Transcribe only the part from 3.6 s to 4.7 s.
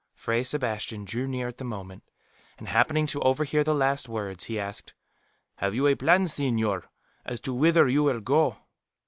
the last words, he